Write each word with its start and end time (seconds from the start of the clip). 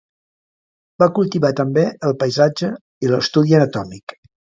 Va 1.01 1.07
cultivar 1.17 1.51
també 1.59 1.83
el 2.09 2.15
paisatge 2.23 2.71
i 3.07 3.13
l'estudi 3.13 3.55
anatòmic. 3.59 4.17